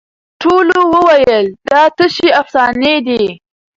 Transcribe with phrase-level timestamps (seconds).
[0.41, 3.23] ټولو وویل دا تشي افسانې دي